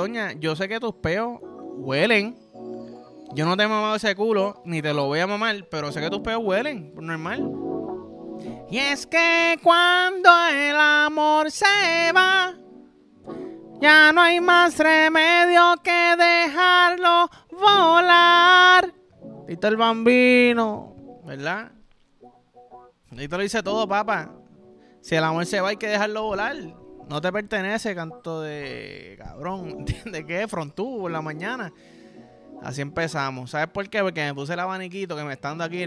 doña, 0.00 0.32
yo 0.32 0.56
sé 0.56 0.66
que 0.66 0.80
tus 0.80 0.94
peos 0.94 1.38
huelen. 1.42 2.36
Yo 3.34 3.44
no 3.44 3.56
te 3.56 3.64
he 3.64 3.68
mamado 3.68 3.96
ese 3.96 4.14
culo, 4.16 4.62
ni 4.64 4.82
te 4.82 4.92
lo 4.94 5.06
voy 5.06 5.20
a 5.20 5.26
mamar, 5.26 5.68
pero 5.70 5.92
sé 5.92 6.00
que 6.00 6.10
tus 6.10 6.20
peos 6.20 6.42
huelen, 6.42 6.92
normal. 6.94 7.48
Y 8.70 8.78
es 8.78 9.06
que 9.06 9.58
cuando 9.62 10.30
el 10.48 10.76
amor 10.76 11.50
se 11.50 12.12
va, 12.14 12.54
ya 13.80 14.12
no 14.12 14.22
hay 14.22 14.40
más 14.40 14.78
remedio 14.78 15.74
que 15.82 16.16
dejarlo 16.16 17.28
volar. 17.52 18.92
Tito 19.46 19.68
el 19.68 19.76
bambino, 19.76 21.20
¿verdad? 21.24 21.72
Tito 23.16 23.36
lo 23.36 23.42
dice 23.42 23.62
todo, 23.62 23.86
papá. 23.86 24.32
Si 25.02 25.14
el 25.14 25.24
amor 25.24 25.44
se 25.44 25.60
va, 25.60 25.68
hay 25.68 25.76
que 25.76 25.88
dejarlo 25.88 26.22
volar. 26.22 26.79
No 27.10 27.20
te 27.20 27.32
pertenece, 27.32 27.92
canto 27.92 28.40
de 28.40 29.16
cabrón. 29.18 29.68
¿Entiendes 29.80 30.24
qué? 30.26 30.46
Frontú 30.46 31.00
por 31.00 31.10
la 31.10 31.20
mañana. 31.20 31.72
Así 32.62 32.82
empezamos. 32.82 33.50
¿Sabes 33.50 33.66
por 33.66 33.90
qué? 33.90 34.00
Porque 34.00 34.22
me 34.22 34.32
puse 34.32 34.52
el 34.52 34.60
abaniquito 34.60 35.16
que 35.16 35.24
me 35.24 35.32
está 35.32 35.48
dando 35.48 35.64
aquí 35.64 35.84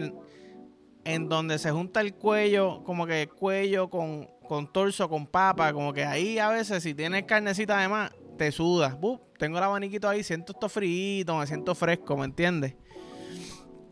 en, 1.05 1.29
donde 1.29 1.59
se 1.59 1.71
junta 1.71 2.01
el 2.01 2.13
cuello, 2.15 2.83
como 2.83 3.07
que 3.07 3.29
cuello 3.29 3.89
con, 3.89 4.27
con 4.45 4.67
torso, 4.73 5.07
con 5.07 5.25
papa. 5.25 5.71
Como 5.71 5.93
que 5.93 6.03
ahí 6.03 6.39
a 6.39 6.49
veces, 6.49 6.83
si 6.83 6.93
tienes 6.93 7.23
carnecita 7.23 7.79
además, 7.79 8.11
te 8.37 8.51
sudas. 8.51 8.97
tengo 9.39 9.59
el 9.59 9.63
abaniquito 9.63 10.09
ahí, 10.09 10.23
siento 10.23 10.51
esto 10.51 10.67
frío, 10.67 11.37
me 11.37 11.47
siento 11.47 11.73
fresco, 11.73 12.17
¿me 12.17 12.25
entiendes? 12.25 12.75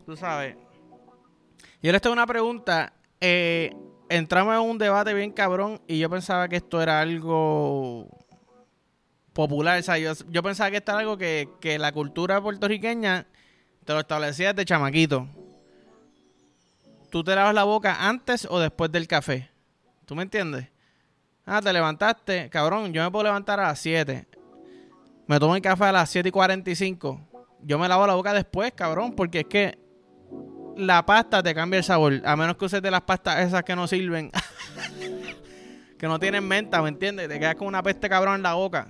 Tú 0.04 0.18
sabes. 0.18 0.54
Y 1.80 1.88
ahora 1.88 1.98
tengo 1.98 2.12
una 2.12 2.26
pregunta. 2.26 2.92
Eh, 3.22 3.74
entramos 4.16 4.54
en 4.54 4.60
un 4.60 4.78
debate 4.78 5.14
bien 5.14 5.32
cabrón 5.32 5.80
y 5.86 5.98
yo 5.98 6.10
pensaba 6.10 6.46
que 6.48 6.56
esto 6.56 6.82
era 6.82 7.00
algo 7.00 8.08
popular. 9.32 9.78
O 9.78 9.82
sea, 9.82 9.96
yo, 9.98 10.42
pensaba 10.42 10.70
que 10.70 10.76
esto 10.76 10.92
era 10.92 11.00
algo 11.00 11.16
que, 11.16 11.76
la 11.78 11.92
cultura 11.92 12.40
puertorriqueña 12.40 13.26
te 13.84 13.92
lo 13.92 14.00
establecía 14.00 14.52
de 14.52 14.64
chamaquito. 14.64 15.26
¿Tú 17.10 17.24
te 17.24 17.34
lavas 17.34 17.54
la 17.54 17.64
boca 17.64 18.08
antes 18.08 18.46
o 18.48 18.58
después 18.58 18.92
del 18.92 19.06
café? 19.06 19.50
¿Tú 20.06 20.14
me 20.14 20.22
entiendes? 20.22 20.68
Ah, 21.44 21.60
te 21.60 21.72
levantaste. 21.72 22.48
Cabrón, 22.50 22.92
yo 22.92 23.02
me 23.02 23.10
puedo 23.10 23.24
levantar 23.24 23.60
a 23.60 23.68
las 23.68 23.78
7. 23.80 24.26
Me 25.26 25.40
tomo 25.40 25.56
el 25.56 25.62
café 25.62 25.84
a 25.84 25.92
las 25.92 26.10
7 26.10 26.28
y 26.28 26.32
45. 26.32 27.20
Yo 27.62 27.78
me 27.78 27.88
lavo 27.88 28.06
la 28.06 28.14
boca 28.14 28.32
después, 28.32 28.72
cabrón, 28.72 29.14
porque 29.14 29.40
es 29.40 29.46
que 29.46 29.81
la 30.76 31.04
pasta 31.04 31.42
te 31.42 31.54
cambia 31.54 31.78
el 31.78 31.84
sabor. 31.84 32.20
A 32.24 32.36
menos 32.36 32.56
que 32.56 32.64
uses 32.64 32.82
de 32.82 32.90
las 32.90 33.02
pastas 33.02 33.40
esas 33.40 33.62
que 33.62 33.76
no 33.76 33.86
sirven. 33.86 34.30
que 35.98 36.06
no 36.06 36.18
tienen 36.18 36.46
menta, 36.46 36.82
¿me 36.82 36.88
entiendes? 36.88 37.28
Te 37.28 37.38
quedas 37.38 37.54
con 37.54 37.68
una 37.68 37.82
peste 37.82 38.08
cabrón 38.08 38.36
en 38.36 38.42
la 38.42 38.54
boca. 38.54 38.88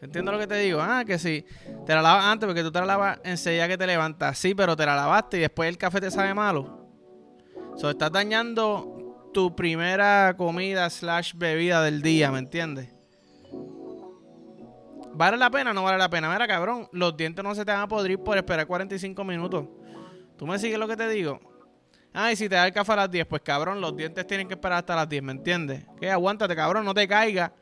¿Entiendes 0.00 0.32
lo 0.32 0.40
que 0.40 0.48
te 0.48 0.56
digo? 0.56 0.80
Ah, 0.82 1.04
que 1.06 1.16
si 1.18 1.44
te 1.86 1.94
la 1.94 2.02
lavas 2.02 2.24
antes, 2.24 2.46
porque 2.46 2.62
tú 2.62 2.72
te 2.72 2.80
la 2.80 2.86
lavas 2.86 3.20
enseguida 3.22 3.68
que 3.68 3.78
te 3.78 3.86
levantas. 3.86 4.36
Sí, 4.36 4.54
pero 4.54 4.74
te 4.74 4.84
la 4.84 4.96
lavaste 4.96 5.36
y 5.36 5.40
después 5.40 5.68
el 5.68 5.78
café 5.78 6.00
te 6.00 6.10
sabe 6.10 6.34
malo. 6.34 6.88
O 7.72 7.78
sea, 7.78 7.90
estás 7.90 8.10
dañando 8.10 9.30
tu 9.32 9.54
primera 9.54 10.34
comida 10.36 10.90
slash 10.90 11.34
bebida 11.34 11.82
del 11.82 12.02
día, 12.02 12.32
¿me 12.32 12.40
entiendes? 12.40 12.88
¿Vale 15.14 15.36
la 15.36 15.50
pena 15.50 15.72
no 15.72 15.82
vale 15.82 15.98
la 15.98 16.08
pena? 16.08 16.32
Mira, 16.32 16.48
cabrón, 16.48 16.88
los 16.92 17.16
dientes 17.16 17.44
no 17.44 17.54
se 17.54 17.64
te 17.64 17.72
van 17.72 17.82
a 17.82 17.88
podrir 17.88 18.18
por 18.18 18.36
esperar 18.36 18.66
45 18.66 19.24
minutos. 19.24 19.66
¿Tú 20.42 20.48
me 20.48 20.58
sigues 20.58 20.76
lo 20.76 20.88
que 20.88 20.96
te 20.96 21.08
digo? 21.08 21.38
Ah, 22.12 22.32
y 22.32 22.34
si 22.34 22.48
te 22.48 22.56
da 22.56 22.66
el 22.66 22.72
café 22.72 22.94
a 22.94 22.96
las 22.96 23.10
10, 23.12 23.26
pues 23.26 23.42
cabrón, 23.42 23.80
los 23.80 23.96
dientes 23.96 24.26
tienen 24.26 24.48
que 24.48 24.54
esperar 24.54 24.78
hasta 24.78 24.96
las 24.96 25.08
10, 25.08 25.22
¿me 25.22 25.30
entiendes? 25.30 25.86
Que 26.00 26.10
aguántate, 26.10 26.56
cabrón, 26.56 26.84
no 26.84 26.92
te 26.92 27.06
caiga. 27.06 27.52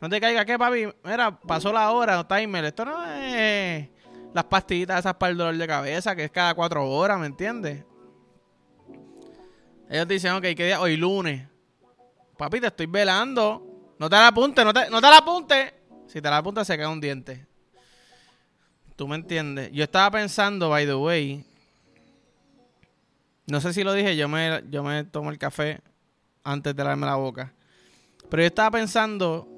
No 0.00 0.08
te 0.08 0.18
caiga, 0.18 0.42
¿qué, 0.46 0.58
papi? 0.58 0.88
Mira, 1.04 1.38
pasó 1.38 1.70
la 1.70 1.90
hora, 1.90 2.26
timer. 2.26 2.64
Esto 2.64 2.86
no 2.86 3.04
es 3.04 3.90
las 4.32 4.44
pastillitas 4.44 5.00
esas 5.00 5.16
para 5.16 5.32
el 5.32 5.36
dolor 5.36 5.58
de 5.58 5.66
cabeza, 5.66 6.16
que 6.16 6.24
es 6.24 6.30
cada 6.30 6.54
cuatro 6.54 6.90
horas, 6.90 7.20
¿me 7.20 7.26
entiendes? 7.26 7.84
Ellos 9.90 10.08
dicen, 10.08 10.32
ok, 10.32 10.44
¿qué 10.56 10.64
día? 10.64 10.80
Hoy 10.80 10.96
lunes. 10.96 11.46
Papi, 12.38 12.58
te 12.58 12.68
estoy 12.68 12.86
velando. 12.86 13.92
No 13.98 14.08
te 14.08 14.16
la 14.16 14.28
apuntes, 14.28 14.64
no 14.64 14.72
te, 14.72 14.88
no 14.88 15.02
te 15.02 15.10
la 15.10 15.18
apuntes. 15.18 15.74
Si 16.06 16.22
te 16.22 16.30
la 16.30 16.38
apuntas, 16.38 16.66
se 16.66 16.74
cae 16.78 16.86
un 16.86 17.02
diente. 17.02 17.46
¿Tú 18.96 19.06
me 19.06 19.16
entiendes? 19.16 19.70
Yo 19.72 19.84
estaba 19.84 20.10
pensando, 20.12 20.70
by 20.70 20.86
the 20.86 20.94
way, 20.94 21.44
no 23.48 23.60
sé 23.60 23.72
si 23.72 23.82
lo 23.82 23.94
dije, 23.94 24.14
yo 24.16 24.28
me, 24.28 24.62
yo 24.70 24.82
me 24.82 25.04
tomo 25.04 25.30
el 25.30 25.38
café 25.38 25.80
antes 26.44 26.76
de 26.76 26.82
lavarme 26.82 27.06
la 27.06 27.16
boca. 27.16 27.54
Pero 28.28 28.42
yo 28.42 28.46
estaba 28.46 28.70
pensando, 28.72 29.48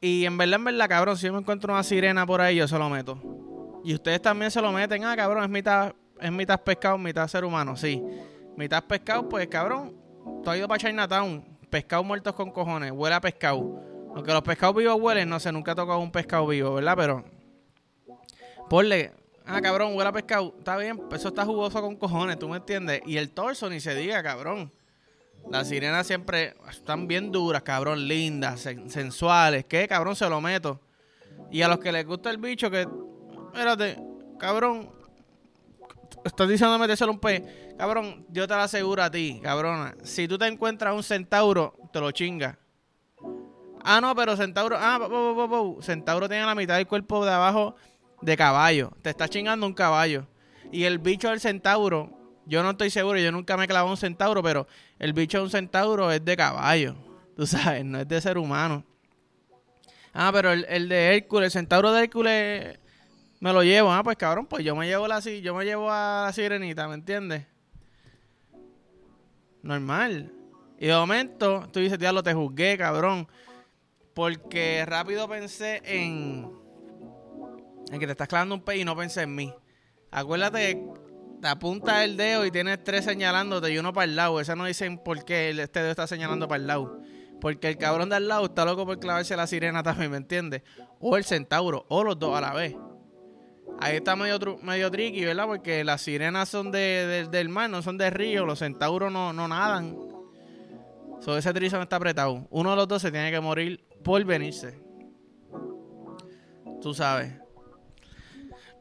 y 0.00 0.26
en 0.26 0.36
verdad, 0.36 0.56
en 0.56 0.64
verdad, 0.64 0.88
cabrón, 0.88 1.16
si 1.16 1.26
yo 1.26 1.32
me 1.32 1.38
encuentro 1.38 1.72
una 1.72 1.82
sirena 1.82 2.26
por 2.26 2.42
ahí, 2.42 2.56
yo 2.56 2.68
se 2.68 2.78
lo 2.78 2.90
meto. 2.90 3.18
Y 3.84 3.94
ustedes 3.94 4.20
también 4.20 4.50
se 4.50 4.60
lo 4.60 4.70
meten, 4.70 5.02
ah, 5.04 5.16
cabrón, 5.16 5.44
es 5.44 5.48
mitad, 5.48 5.94
es 6.20 6.30
mitad 6.30 6.60
pescado, 6.60 6.98
mitad 6.98 7.26
ser 7.26 7.44
humano, 7.44 7.74
sí. 7.74 8.02
Mitad 8.56 8.84
pescado, 8.84 9.28
pues 9.28 9.48
cabrón, 9.48 9.96
tú 10.44 10.50
has 10.50 10.58
ido 10.58 10.68
para 10.68 10.78
Chinatown, 10.78 11.42
pescado 11.70 12.04
muertos 12.04 12.34
con 12.34 12.50
cojones, 12.50 12.92
huele 12.92 13.16
a 13.16 13.20
pescado. 13.20 13.82
Aunque 14.14 14.30
los 14.30 14.42
pescados 14.42 14.76
vivos 14.76 15.00
huelen, 15.00 15.26
no 15.26 15.40
sé, 15.40 15.50
nunca 15.52 15.72
he 15.72 15.74
tocado 15.74 16.00
un 16.00 16.12
pescado 16.12 16.46
vivo, 16.46 16.74
¿verdad? 16.74 16.94
Pero, 16.96 17.24
ponle, 18.68 19.12
Ah, 19.46 19.60
cabrón, 19.60 19.94
huele 19.94 20.08
a 20.08 20.12
pescado. 20.12 20.54
Está 20.58 20.76
bien, 20.76 21.00
eso 21.12 21.28
está 21.28 21.44
jugoso 21.44 21.80
con 21.80 21.96
cojones, 21.96 22.38
¿tú 22.38 22.48
me 22.48 22.58
entiendes? 22.58 23.02
Y 23.06 23.16
el 23.16 23.30
torso 23.30 23.68
ni 23.68 23.80
se 23.80 23.94
diga, 23.94 24.22
cabrón. 24.22 24.70
Las 25.50 25.68
sirenas 25.68 26.06
siempre 26.06 26.54
están 26.70 27.08
bien 27.08 27.32
duras, 27.32 27.62
cabrón, 27.62 28.06
lindas, 28.06 28.60
sensuales. 28.86 29.64
¿Qué, 29.64 29.88
cabrón? 29.88 30.14
Se 30.14 30.28
lo 30.28 30.40
meto. 30.40 30.80
Y 31.50 31.62
a 31.62 31.68
los 31.68 31.78
que 31.78 31.92
les 31.92 32.06
gusta 32.06 32.30
el 32.30 32.38
bicho, 32.38 32.70
que. 32.70 32.86
Espérate, 33.52 33.98
cabrón. 34.38 34.90
Estás 36.24 36.48
diciendo 36.48 36.78
metérselo 36.78 37.12
un 37.12 37.18
pez. 37.18 37.42
Cabrón, 37.76 38.24
yo 38.28 38.46
te 38.46 38.54
lo 38.54 38.60
aseguro 38.60 39.02
a 39.02 39.10
ti, 39.10 39.40
cabrona. 39.42 39.96
Si 40.04 40.28
tú 40.28 40.38
te 40.38 40.46
encuentras 40.46 40.94
un 40.94 41.02
centauro, 41.02 41.74
te 41.92 42.00
lo 42.00 42.12
chinga. 42.12 42.58
Ah, 43.82 44.00
no, 44.00 44.14
pero 44.14 44.36
centauro. 44.36 44.76
Ah, 44.78 45.00
centauro 45.80 46.28
tiene 46.28 46.46
la 46.46 46.54
mitad 46.54 46.76
del 46.76 46.86
cuerpo 46.86 47.24
de 47.24 47.32
abajo 47.32 47.74
de 48.22 48.36
caballo. 48.36 48.92
Te 49.02 49.10
está 49.10 49.28
chingando 49.28 49.66
un 49.66 49.74
caballo. 49.74 50.26
Y 50.70 50.84
el 50.84 50.98
bicho 50.98 51.28
del 51.28 51.40
centauro, 51.40 52.10
yo 52.46 52.62
no 52.62 52.70
estoy 52.70 52.90
seguro, 52.90 53.18
yo 53.18 53.30
nunca 53.30 53.56
me 53.56 53.64
he 53.64 53.68
clavado 53.68 53.90
un 53.90 53.98
centauro, 53.98 54.42
pero 54.42 54.66
el 54.98 55.12
bicho 55.12 55.38
de 55.38 55.44
un 55.44 55.50
centauro 55.50 56.10
es 56.10 56.24
de 56.24 56.36
caballo. 56.36 56.94
Tú 57.36 57.46
sabes, 57.46 57.84
no 57.84 58.00
es 58.00 58.08
de 58.08 58.20
ser 58.20 58.38
humano. 58.38 58.84
Ah, 60.14 60.30
pero 60.32 60.52
el, 60.52 60.88
de 60.88 61.16
Hércules, 61.16 61.46
el 61.46 61.52
centauro 61.52 61.92
de 61.92 62.04
Hércules, 62.04 62.78
me 63.40 63.52
lo 63.52 63.62
llevo. 63.62 63.92
Ah, 63.92 64.02
pues 64.02 64.16
cabrón, 64.16 64.46
pues 64.46 64.64
yo 64.64 64.76
me 64.76 64.86
llevo 64.86 65.08
la 65.08 65.20
yo 65.20 65.54
me 65.54 65.64
llevo 65.64 65.90
a 65.90 66.24
la 66.26 66.32
sirenita, 66.32 66.86
¿me 66.86 66.94
entiendes? 66.94 67.46
Normal. 69.62 70.32
Y 70.78 70.86
de 70.86 70.94
momento, 70.94 71.68
tú 71.72 71.80
dices, 71.80 71.98
diablo, 71.98 72.22
te 72.22 72.34
juzgué, 72.34 72.76
cabrón. 72.76 73.26
Porque 74.14 74.84
rápido 74.86 75.28
pensé 75.28 75.80
en 75.84 76.61
en 77.92 78.00
que 78.00 78.06
te 78.06 78.12
estás 78.12 78.26
clavando 78.26 78.56
un 78.56 78.62
pez 78.62 78.80
y 78.80 78.84
no 78.84 78.96
pensé 78.96 79.22
en 79.22 79.34
mí. 79.34 79.54
Acuérdate 80.10 80.82
te 81.42 81.48
apunta 81.48 82.04
el 82.04 82.16
dedo 82.16 82.46
y 82.46 82.52
tienes 82.52 82.84
tres 82.84 83.04
señalándote 83.04 83.72
y 83.72 83.76
uno 83.76 83.92
para 83.92 84.04
el 84.04 84.14
lado. 84.14 84.40
Esa 84.40 84.54
no 84.54 84.64
dicen 84.64 84.96
por 84.96 85.24
qué 85.24 85.50
este 85.50 85.80
dedo 85.80 85.90
está 85.90 86.06
señalando 86.06 86.46
para 86.46 86.60
el 86.60 86.68
lado. 86.68 87.00
Porque 87.40 87.68
el 87.68 87.76
cabrón 87.76 88.08
de 88.08 88.14
al 88.14 88.28
lado 88.28 88.44
está 88.44 88.64
loco 88.64 88.86
por 88.86 89.00
clavarse 89.00 89.36
la 89.36 89.48
sirena 89.48 89.82
también, 89.82 90.12
¿me 90.12 90.18
entiendes? 90.18 90.62
O 91.00 91.16
el 91.16 91.24
centauro, 91.24 91.84
o 91.88 92.04
los 92.04 92.16
dos 92.16 92.36
a 92.38 92.40
la 92.40 92.54
vez. 92.54 92.76
Ahí 93.80 93.96
está 93.96 94.14
medio, 94.14 94.38
medio 94.62 94.88
tricky, 94.92 95.24
¿verdad? 95.24 95.46
Porque 95.46 95.82
las 95.82 96.02
sirenas 96.02 96.48
son 96.48 96.70
de, 96.70 97.26
del 97.28 97.48
mar, 97.48 97.68
no 97.68 97.82
son 97.82 97.98
de 97.98 98.10
río. 98.10 98.46
Los 98.46 98.60
centauros 98.60 99.10
no, 99.10 99.32
no 99.32 99.48
nadan. 99.48 99.96
So, 101.18 101.36
ese 101.36 101.52
no 101.52 101.82
está 101.82 101.96
apretado. 101.96 102.46
Uno 102.50 102.70
de 102.70 102.76
los 102.76 102.86
dos 102.86 103.02
se 103.02 103.10
tiene 103.10 103.32
que 103.32 103.40
morir 103.40 103.84
por 104.04 104.24
venirse. 104.24 104.80
Tú 106.80 106.94
sabes. 106.94 107.41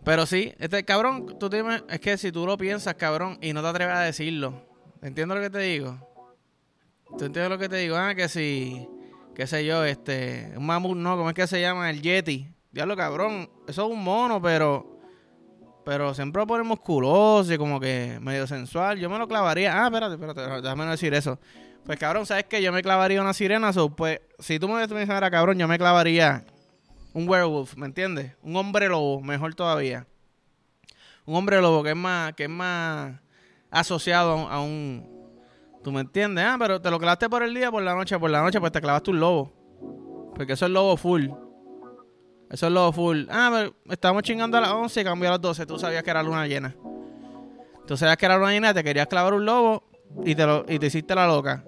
Pero 0.03 0.25
sí, 0.25 0.53
este 0.57 0.83
cabrón, 0.83 1.38
tú 1.39 1.50
dime, 1.50 1.83
es 1.89 2.00
que 2.00 2.18
si 2.18 2.31
tú 2.31 2.45
lo 2.45 2.57
piensas, 2.57 2.95
cabrón, 2.95 3.38
y 3.42 3.53
no 3.53 3.62
te 3.62 3.68
atreves 3.68 3.95
a 3.95 4.01
decirlo, 4.01 4.65
¿entiendes 5.01 5.38
lo 5.38 5.44
que 5.44 5.50
te 5.50 5.59
digo? 5.59 6.12
¿Tú 7.18 7.25
entiendes 7.25 7.50
lo 7.50 7.57
que 7.59 7.69
te 7.69 7.77
digo? 7.77 7.98
Ah, 7.98 8.15
que 8.15 8.27
si, 8.27 8.88
qué 9.36 9.45
sé 9.45 9.63
yo, 9.63 9.83
este, 9.86 10.53
un 10.57 10.65
mamut, 10.65 10.98
no, 10.98 11.18
¿cómo 11.18 11.30
es 11.30 11.36
que 11.36 11.45
se 11.45 11.62
llama? 11.62 11.89
El 11.89 12.01
Yeti. 12.01 12.48
Diablo, 12.71 12.95
cabrón, 12.95 13.50
eso 13.68 13.86
es 13.86 13.92
un 13.92 14.03
mono, 14.03 14.42
pero, 14.42 14.98
pero 15.86 16.13
siempre 16.13 16.42
lo 16.42 16.48
pone 16.48 16.63
musculoso 16.63 17.53
y 17.53 17.57
como 17.57 17.80
que 17.80 18.18
medio 18.21 18.48
sensual. 18.48 18.98
Yo 18.98 19.09
me 19.09 19.19
lo 19.19 19.27
clavaría. 19.27 19.83
Ah, 19.83 19.88
espérate, 19.88 20.13
espérate, 20.15 20.62
déjame 20.62 20.86
decir 20.86 21.13
eso. 21.13 21.38
Pues 21.86 22.00
cabrón, 22.00 22.25
¿sabes 22.25 22.45
qué? 22.45 22.62
Yo 22.62 22.71
me 22.71 22.81
clavaría 22.81 23.21
una 23.21 23.33
sirena, 23.33 23.74
so, 23.74 23.89
pues, 23.89 24.21
si 24.39 24.57
tú 24.57 24.69
me 24.69 24.88
dijera, 24.88 25.30
cabrón, 25.30 25.57
yo 25.57 25.68
me 25.68 25.77
clavaría 25.77 26.45
un 27.13 27.28
werewolf, 27.28 27.75
¿me 27.75 27.86
entiendes? 27.86 28.36
Un 28.42 28.56
hombre 28.56 28.88
lobo, 28.88 29.22
mejor 29.22 29.54
todavía. 29.56 30.08
Un 31.25 31.36
hombre 31.36 31.62
lobo 31.62 31.84
que 31.84 31.92
es 31.92 31.96
más, 31.96 32.34
que 32.34 32.44
es 32.44 32.50
más 32.50 33.19
asociado 33.69 34.50
a 34.50 34.62
un, 34.62 35.12
¿Tú 35.84 35.92
me 35.92 36.02
entiendes? 36.02 36.46
Ah, 36.48 36.58
pero 36.60 36.80
te 36.80 36.92
lo 36.92 37.00
clavaste 37.00 37.28
por 37.30 37.42
el 37.42 37.54
día, 37.54 37.72
por 37.72 37.81
la 37.81 37.96
noche, 37.96 38.18
por 38.19 38.30
la 38.30 38.42
noche, 38.42 38.60
pues 38.60 38.72
te 38.72 38.81
clavaste 38.81 39.10
un 39.10 39.19
lobo. 39.19 39.52
Porque 40.36 40.54
eso 40.54 40.66
es 40.66 40.72
lobo 40.72 40.96
full. 40.96 41.30
Eso 42.50 42.68
es 42.68 42.74
lo 42.74 42.92
full. 42.92 43.25
Ah, 43.30 43.50
pero 43.52 43.75
estamos 43.90 44.24
chingando 44.24 44.58
a 44.58 44.62
las 44.62 44.72
11 44.72 45.02
y 45.02 45.04
cambió 45.04 45.30
a 45.30 45.31
las 45.34 45.42
12. 45.42 45.66
Tú 45.66 45.80
sabías 45.80 46.04
que 46.04 46.12
era 46.12 46.22
luna 46.22 46.46
llena. 46.46 46.75
Tú 47.88 47.98
sabías 47.98 48.18
que 48.18 48.25
era 48.25 48.38
luna 48.38 48.52
llena, 48.52 48.74
te 48.74 48.84
querías 48.84 49.08
clavar 49.08 49.34
un 49.34 49.46
lobo 49.46 49.84
y 50.24 50.36
te, 50.36 50.46
lo, 50.46 50.66
y 50.68 50.78
te 50.78 50.86
hiciste 50.88 51.16
la 51.16 51.25
loca. 51.25 51.63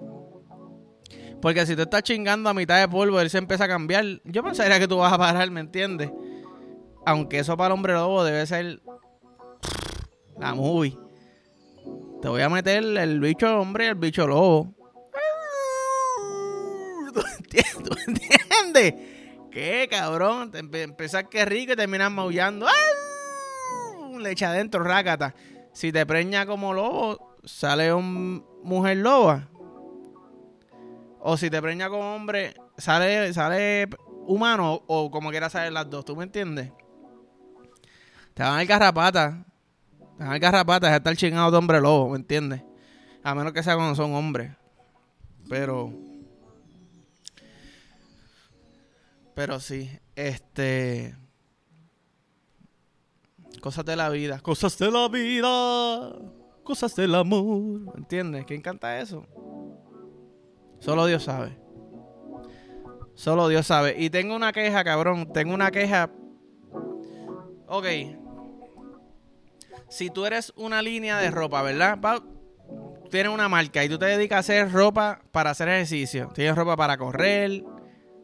Porque 1.44 1.66
si 1.66 1.76
te 1.76 1.82
estás 1.82 2.02
chingando 2.02 2.48
a 2.48 2.54
mitad 2.54 2.80
de 2.80 2.88
polvo, 2.88 3.20
él 3.20 3.28
se 3.28 3.36
empieza 3.36 3.64
a 3.64 3.68
cambiar. 3.68 4.02
Yo 4.24 4.42
pensaría 4.42 4.78
que 4.78 4.88
tú 4.88 4.96
vas 4.96 5.12
a 5.12 5.18
parar, 5.18 5.50
¿me 5.50 5.60
entiendes? 5.60 6.10
Aunque 7.04 7.40
eso 7.40 7.54
para 7.54 7.66
el 7.66 7.72
hombre 7.72 7.92
lobo 7.92 8.24
debe 8.24 8.46
ser 8.46 8.80
la 10.38 10.54
movie. 10.54 10.96
Te 12.22 12.28
voy 12.28 12.40
a 12.40 12.48
meter 12.48 12.82
el 12.82 13.20
bicho 13.20 13.60
hombre 13.60 13.84
y 13.84 13.88
el 13.88 13.94
bicho 13.96 14.26
lobo. 14.26 14.74
¿Tú 17.12 17.90
entiendes? 18.06 18.94
¿Qué, 19.50 19.86
cabrón? 19.90 20.50
Te 20.50 20.82
empezar 20.82 21.28
que 21.28 21.44
rico 21.44 21.74
y 21.74 21.76
terminas 21.76 22.10
maullando. 22.10 22.68
Le 24.18 24.30
echa 24.30 24.48
adentro, 24.48 24.82
rácata. 24.82 25.34
Si 25.74 25.92
te 25.92 26.06
preña 26.06 26.46
como 26.46 26.72
lobo, 26.72 27.36
sale 27.44 27.92
un 27.92 28.46
mujer 28.62 28.96
loba. 28.96 29.50
O 31.26 31.38
si 31.38 31.48
te 31.48 31.62
preña 31.62 31.88
como 31.88 32.14
hombre, 32.14 32.54
sale, 32.76 33.32
sale 33.32 33.88
humano 34.26 34.82
o 34.86 35.10
como 35.10 35.30
quiera 35.30 35.48
salir 35.48 35.72
las 35.72 35.88
dos. 35.88 36.04
¿Tú 36.04 36.14
me 36.14 36.24
entiendes? 36.24 36.70
Te 38.34 38.42
van 38.42 38.52
a 38.52 38.56
dar 38.56 38.66
garrapata. 38.66 39.46
Te 39.98 40.18
van 40.18 40.28
a 40.28 40.30
dar 40.32 40.38
garrapata 40.38 40.90
es 40.90 40.96
estar 40.96 41.16
chingado 41.16 41.50
de 41.50 41.56
hombre 41.56 41.80
lobo, 41.80 42.10
¿me 42.10 42.18
entiendes? 42.18 42.62
A 43.22 43.34
menos 43.34 43.54
que 43.54 43.62
sea 43.62 43.74
cuando 43.74 43.94
son 43.94 44.12
hombres. 44.12 44.52
Pero. 45.48 45.94
Pero 49.34 49.60
sí, 49.60 49.90
este. 50.16 51.16
Cosas 53.62 53.86
de 53.86 53.96
la 53.96 54.10
vida. 54.10 54.40
Cosas 54.40 54.76
de 54.76 54.90
la 54.90 55.08
vida. 55.08 56.18
Cosas 56.64 56.94
del 56.94 57.14
amor. 57.14 57.80
¿Me 57.80 57.92
entiendes? 57.96 58.44
¿Quién 58.44 58.60
canta 58.60 59.00
eso? 59.00 59.26
Solo 60.84 61.06
Dios 61.06 61.22
sabe. 61.24 61.56
Solo 63.14 63.48
Dios 63.48 63.66
sabe. 63.66 63.94
Y 63.98 64.10
tengo 64.10 64.36
una 64.36 64.52
queja, 64.52 64.84
cabrón. 64.84 65.32
Tengo 65.32 65.54
una 65.54 65.70
queja. 65.70 66.10
Ok. 67.66 67.86
Si 69.88 70.10
tú 70.10 70.26
eres 70.26 70.52
una 70.56 70.82
línea 70.82 71.16
de 71.16 71.30
ropa, 71.30 71.62
¿verdad? 71.62 71.98
tienes 73.10 73.32
una 73.32 73.48
marca 73.48 73.82
y 73.82 73.88
tú 73.88 73.98
te 73.98 74.04
dedicas 74.04 74.36
a 74.36 74.40
hacer 74.40 74.72
ropa 74.72 75.22
para 75.32 75.50
hacer 75.50 75.70
ejercicio. 75.70 76.30
Tienes 76.34 76.54
ropa 76.54 76.76
para 76.76 76.98
correr. 76.98 77.64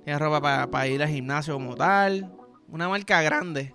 Tienes 0.05 0.21
ropa 0.21 0.69
para, 0.71 0.87
ir 0.87 1.03
al 1.03 1.09
gimnasio 1.09 1.55
como 1.55 1.77
tal. 1.77 2.31
Una 2.69 2.91
marca 2.91 3.23
grande. 3.23 3.75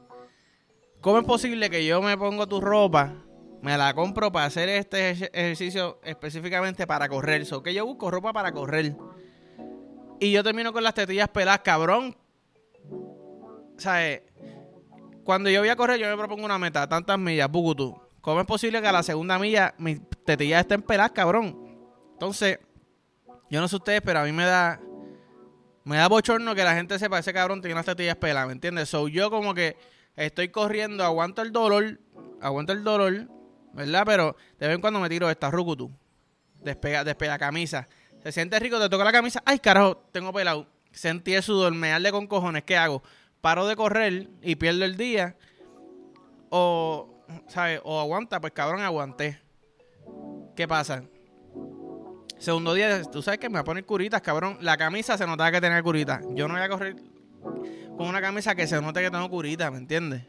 ¿Cómo 1.02 1.18
es 1.18 1.26
posible 1.26 1.72
que 1.72 1.88
yo 1.88 2.04
me 2.04 2.16
pongo 2.20 2.48
tu 2.48 2.62
ropa 2.62 3.25
me 3.62 3.78
la 3.78 3.94
compro 3.94 4.32
para 4.32 4.46
hacer 4.46 4.70
este 4.70 5.10
ejercicio 5.12 6.00
específicamente 6.04 6.86
para 6.86 7.10
correr. 7.10 7.46
So 7.46 7.64
que 7.64 7.74
yo 7.74 7.86
busco 7.86 8.12
ropa 8.12 8.32
para 8.34 8.52
correr. 8.52 8.96
Y 10.20 10.32
yo 10.32 10.44
termino 10.44 10.72
con 10.72 10.84
las 10.84 10.94
tetillas 10.94 11.30
peladas, 11.30 11.62
cabrón. 11.62 12.16
O 13.76 13.80
sea, 13.80 14.22
cuando 15.24 15.50
yo 15.50 15.60
voy 15.60 15.70
a 15.70 15.76
correr, 15.76 16.00
yo 16.00 16.08
me 16.08 16.18
propongo 16.18 16.46
una 16.46 16.58
meta, 16.58 16.88
tantas 16.88 17.20
millas, 17.20 17.50
bugutu. 17.50 18.00
¿Cómo 18.22 18.40
es 18.40 18.48
posible 18.48 18.82
que 18.82 18.88
a 18.88 18.92
la 18.92 19.04
segunda 19.04 19.38
milla 19.38 19.76
mis 19.78 20.00
tetillas 20.26 20.62
estén 20.62 20.82
peladas, 20.82 21.12
cabrón? 21.12 21.78
Entonces, 22.14 22.60
yo 23.50 23.60
no 23.62 23.68
sé 23.68 23.76
ustedes, 23.76 24.02
pero 24.02 24.20
a 24.20 24.24
mí 24.24 24.32
me 24.32 24.46
da. 24.46 24.80
Me 25.84 25.98
da 25.98 26.08
bochorno 26.08 26.56
que 26.56 26.64
la 26.64 26.74
gente 26.74 26.98
sepa 26.98 27.20
ese 27.20 27.32
cabrón 27.32 27.62
tiene 27.62 27.74
unas 27.74 27.86
tetillas 27.86 28.16
peladas, 28.16 28.48
¿me 28.48 28.54
entiendes? 28.54 28.90
So 28.90 29.08
yo 29.08 29.30
como 29.30 29.54
que 29.54 29.78
estoy 30.16 30.50
corriendo, 30.50 31.04
aguanto 31.04 31.44
el 31.44 31.52
dolor, 31.52 32.00
aguanto 32.42 32.74
el 32.74 32.84
dolor, 32.84 33.28
¿verdad? 33.76 34.04
Pero 34.06 34.36
de 34.58 34.68
vez 34.68 34.76
en 34.76 34.82
cuando 34.82 35.00
me 35.00 35.10
tiro 35.10 35.30
esta 35.30 35.52
rucutu. 35.52 35.92
Despega, 36.64 37.04
despega 37.04 37.38
camisa. 37.38 37.88
Se 38.24 38.32
siente 38.32 38.58
rico, 38.60 38.80
te 38.80 38.90
toca 38.90 39.04
la 39.04 39.12
camisa. 39.12 39.44
Ay, 39.46 39.60
carajo, 39.60 39.98
tengo 40.12 40.34
pelado. 40.34 40.68
Sentí 40.92 41.34
el 41.34 41.44
sudor, 41.44 41.74
con 42.12 42.28
cojones. 42.28 42.64
¿Qué 42.64 42.78
hago? 42.78 43.04
Paro 43.42 43.68
de 43.68 43.76
correr 43.76 44.30
y 44.42 44.56
pierdo 44.56 44.86
el 44.86 44.98
día. 44.98 45.36
O, 46.50 47.24
¿sabes? 47.48 47.82
O 47.84 48.00
aguanta, 48.00 48.40
pues 48.42 48.54
cabrón, 48.54 48.82
aguanté. 48.82 49.40
¿Qué 50.56 50.68
pasa? 50.68 51.04
Segundo 52.40 52.74
día, 52.74 53.04
tú 53.04 53.22
sabes 53.22 53.40
que 53.40 53.50
me 53.50 53.56
va 53.56 53.60
a 53.60 53.64
poner 53.66 53.86
curitas, 53.86 54.22
cabrón. 54.22 54.58
La 54.62 54.78
camisa 54.78 55.18
se 55.18 55.28
notaba 55.28 55.52
que 55.52 55.62
tenía 55.62 55.84
curitas. 55.84 56.22
Yo 56.34 56.48
no 56.48 56.54
voy 56.56 56.64
a 56.64 56.70
correr 56.70 56.96
con 57.98 58.08
una 58.08 58.22
camisa 58.22 58.56
que 58.56 58.68
se 58.68 58.82
note 58.82 59.02
que 59.02 59.12
tengo 59.12 59.30
curitas, 59.30 59.72
¿me 59.72 59.78
entiendes? 59.78 60.24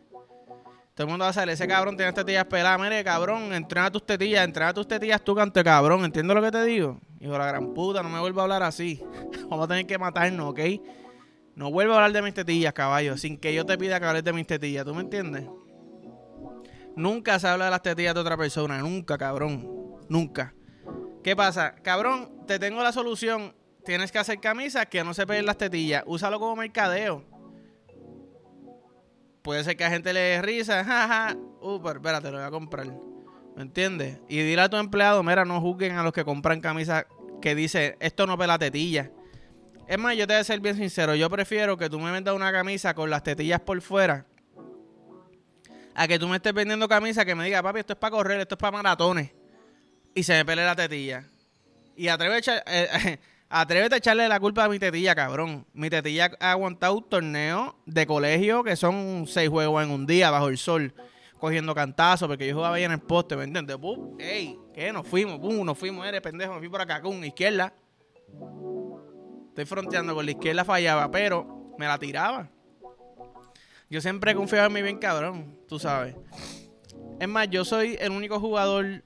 Todo 0.97 1.09
el 1.09 1.11
mundo 1.11 1.25
va 1.25 1.29
a 1.29 1.33
salir, 1.35 1.53
ese 1.53 1.69
cabrón 1.69 1.95
tiene 1.95 2.11
tetillas 2.15 2.47
peladas. 2.47 2.81
Mire, 2.81 3.05
cabrón, 3.05 3.53
entrena 3.53 3.91
tus 3.91 4.07
tetillas, 4.07 4.43
entrena 4.43 4.73
tus 4.73 4.89
tetillas 4.89 5.23
tú, 5.23 5.35
canto 5.35 5.63
cabrón. 5.63 6.03
¿Entiendes 6.07 6.35
lo 6.35 6.41
que 6.41 6.51
te 6.51 6.65
digo? 6.65 6.99
Hijo 7.21 7.33
de 7.33 7.39
la 7.39 7.49
gran 7.49 7.75
puta, 7.75 8.03
no 8.03 8.09
me 8.09 8.19
vuelva 8.19 8.41
a 8.41 8.45
hablar 8.45 8.63
así. 8.63 9.03
Vamos 9.51 9.67
a 9.67 9.69
tener 9.69 9.87
que 9.87 9.99
matarnos, 9.99 10.49
¿ok? 10.49 10.61
No 11.55 11.71
vuelvo 11.71 11.93
a 11.93 11.97
hablar 11.97 12.13
de 12.13 12.23
mis 12.23 12.33
tetillas, 12.33 12.73
caballo, 12.73 13.19
sin 13.19 13.37
que 13.37 13.53
yo 13.53 13.67
te 13.67 13.77
pida 13.77 14.01
que 14.01 14.07
hables 14.07 14.25
de 14.25 14.33
mis 14.33 14.47
tetillas, 14.47 14.87
¿tú 14.87 14.95
me 14.95 15.03
entiendes? 15.03 15.45
Nunca 16.97 17.39
se 17.39 17.47
habla 17.47 17.67
de 17.67 17.73
las 17.73 17.83
tetillas 17.83 18.15
de 18.15 18.21
otra 18.21 18.39
persona, 18.39 18.79
nunca, 18.79 19.19
cabrón. 19.19 19.69
Nunca. 20.09 20.55
¿Qué 21.23 21.37
pasa? 21.37 21.75
Cabrón, 21.75 22.47
te 22.47 22.59
tengo 22.59 22.83
la 22.83 22.93
solución. 22.93 23.55
Tienes 23.85 24.11
que 24.11 24.19
hacer 24.19 24.41
camisas 24.41 24.87
que 24.87 25.05
no 25.05 25.13
se 25.13 25.27
peguen 25.27 25.45
las 25.45 25.59
tetillas. 25.59 26.05
Úsalo 26.07 26.41
como 26.41 26.57
mercadeo 26.57 27.36
puede 29.47 29.63
ser 29.63 29.77
que 29.77 29.85
a 29.85 29.91
gente 29.91 30.13
le 30.13 30.19
dé 30.19 30.43
risa, 30.43 30.83
jaja, 30.83 31.37
uh, 31.61 31.81
pero 31.81 32.01
espérate, 32.01 32.33
lo 32.33 32.39
voy 32.39 32.47
a 32.49 32.51
comprar. 32.51 32.89
¿Me 33.55 33.63
entiendes? 33.63 34.19
Y 34.29 34.39
dile 34.41 34.61
a 34.61 34.69
tu 34.69 34.77
empleado, 34.77 35.23
mira, 35.23 35.45
no 35.45 35.61
juzguen 35.61 35.93
a 35.93 36.03
los 36.03 36.13
que 36.13 36.25
compran 36.25 36.61
camisas 36.61 37.07
que 37.41 37.55
dice, 37.55 37.97
esto 38.01 38.27
no 38.27 38.37
pela 38.37 38.59
tetilla. 38.59 39.13
Es 39.87 39.99
más, 40.01 40.17
yo 40.17 40.27
te 40.27 40.35
voy 40.35 40.41
a 40.41 40.45
ser 40.45 40.59
bien 40.59 40.75
sincero, 40.75 41.15
yo 41.15 41.31
prefiero 41.31 41.77
que 41.77 41.89
tú 41.89 42.01
me 42.01 42.11
vendas 42.11 42.35
una 42.35 42.51
camisa 42.51 42.93
con 42.93 43.09
las 43.09 43.23
tetillas 43.23 43.61
por 43.61 43.81
fuera 43.83 44.27
a 45.95 46.09
que 46.09 46.19
tú 46.19 46.27
me 46.27 46.37
estés 46.37 46.53
vendiendo 46.53 46.89
camisa 46.89 47.25
que 47.25 47.37
me 47.37 47.45
diga, 47.45 47.63
papi, 47.63 47.79
esto 47.79 47.93
es 47.93 47.99
para 48.01 48.11
correr, 48.11 48.41
esto 48.41 48.57
es 48.57 48.59
para 48.59 48.73
maratones 48.73 49.31
y 50.13 50.25
se 50.25 50.33
me 50.33 50.45
pele 50.45 50.65
la 50.65 50.75
tetilla. 50.75 51.23
Y 51.95 52.09
atreve 52.09 52.35
a 52.35 52.39
echar, 52.39 52.65
eh, 52.67 53.21
Atrévete 53.49 53.95
a 53.95 53.99
echarle 53.99 54.29
la 54.29 54.41
culpa 54.41 54.65
a 54.65 54.69
mi 54.69 54.79
tetilla, 54.79 55.15
cabrón. 55.15 55.67
Mi 55.73 55.89
tetilla 55.89 56.33
ha 56.41 56.51
aguantado 56.51 56.97
un 56.97 57.09
torneo 57.09 57.77
de 57.87 58.07
colegio 58.07 58.65
que 58.65 58.75
son 58.75 59.25
seis 59.29 59.49
juegos 59.49 59.85
en 59.85 59.91
un 59.91 60.05
día 60.05 60.31
bajo 60.31 60.49
el 60.49 60.59
sol, 60.59 60.93
cogiendo 61.39 61.73
cantazos, 61.75 62.27
porque 62.27 62.49
yo 62.49 62.57
jugaba 62.57 62.77
ahí 62.77 62.85
en 62.85 62.93
el 62.93 63.01
poste, 63.01 63.37
¿me 63.37 63.45
entiendes? 63.45 63.77
¡Bum! 63.77 64.19
¡Ey! 64.19 64.59
¿Qué? 64.75 64.93
Nos 64.93 65.07
fuimos, 65.07 65.39
¡Bum! 65.39 65.65
Nos 65.65 65.79
fuimos, 65.79 66.05
eres 66.07 66.21
pendejo, 66.21 66.55
me 66.55 66.59
fui 66.59 66.69
por 66.69 66.81
acá 66.81 67.01
con 67.01 67.25
izquierda. 67.25 67.73
Estoy 69.49 69.65
fronteando 69.65 70.15
con 70.15 70.25
la 70.25 70.33
izquierda 70.33 70.65
fallaba, 70.65 71.11
pero 71.11 71.75
me 71.79 71.87
la 71.87 71.99
tiraba. 71.99 72.51
Yo 73.89 74.01
siempre 74.01 74.33
he 74.33 74.35
en 74.35 74.73
mi 74.73 74.83
bien 74.83 74.99
cabrón, 74.99 75.57
tú 75.69 75.79
sabes. 75.79 76.17
Es 77.21 77.29
más, 77.29 77.49
yo 77.49 77.65
soy 77.65 77.97
el 78.01 78.11
único 78.11 78.41
jugador 78.41 79.05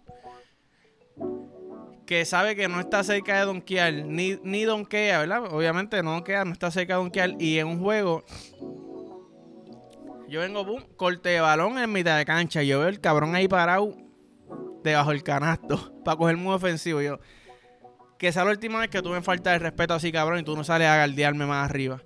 que 2.11 2.25
sabe 2.25 2.57
que 2.57 2.67
no 2.67 2.81
está 2.81 3.05
cerca 3.05 3.39
de 3.39 3.45
donkear, 3.47 3.93
ni, 3.93 4.37
ni 4.43 4.65
donkea, 4.65 5.21
¿verdad? 5.21 5.45
Obviamente 5.55 6.03
no 6.03 6.11
donkea, 6.11 6.45
no 6.45 6.51
está 6.51 6.69
cerca 6.73 6.95
de 6.95 7.03
donkear. 7.03 7.37
Y 7.39 7.61
en 7.61 7.69
un 7.69 7.79
juego, 7.79 8.25
yo 10.29 10.41
vengo, 10.41 10.65
boom, 10.65 10.83
corte 10.97 11.29
de 11.29 11.41
balón 11.41 11.79
en 11.79 11.93
mitad 11.93 12.19
de 12.19 12.25
cancha. 12.25 12.65
Yo 12.65 12.81
veo 12.81 12.89
el 12.89 13.01
cabrón 13.01 13.37
ahí 13.37 13.47
parado 13.47 13.97
debajo 14.83 15.11
del 15.11 15.23
canasto 15.23 15.95
para 16.05 16.17
coger 16.17 16.37
muy 16.37 16.53
ofensivo. 16.53 17.01
Yo, 17.01 17.21
que 18.19 18.27
esa 18.27 18.41
es 18.41 18.47
la 18.47 18.53
última 18.55 18.81
vez 18.81 18.91
que 18.91 19.03
tú 19.03 19.11
me 19.11 19.23
faltas 19.23 19.55
el 19.55 19.61
respeto 19.61 19.95
así, 19.95 20.11
cabrón, 20.11 20.41
y 20.41 20.43
tú 20.43 20.57
no 20.57 20.65
sales 20.65 20.89
a 20.89 20.97
guardiarme 20.97 21.47
más 21.47 21.71
arriba. 21.71 22.03